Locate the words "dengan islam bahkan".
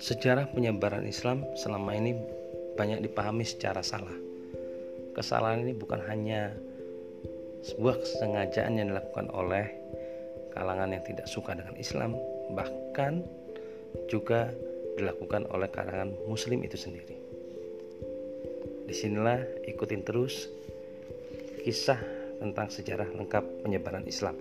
11.52-13.28